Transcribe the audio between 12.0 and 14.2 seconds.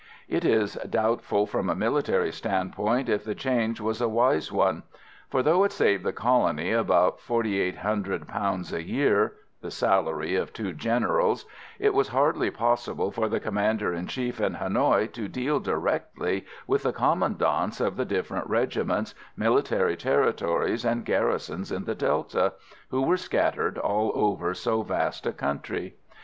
hardly possible for the Commander in